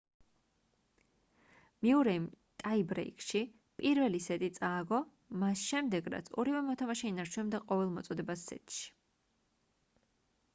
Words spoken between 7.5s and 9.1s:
ყოველ მოწოდებას სეტში